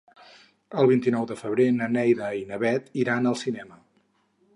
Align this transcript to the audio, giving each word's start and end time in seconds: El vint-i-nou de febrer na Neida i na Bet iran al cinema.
El 0.83 0.87
vint-i-nou 0.91 1.27
de 1.31 1.37
febrer 1.41 1.67
na 1.75 1.89
Neida 1.97 2.31
i 2.39 2.41
na 2.53 2.59
Bet 2.65 2.89
iran 3.05 3.33
al 3.33 3.37
cinema. 3.43 3.79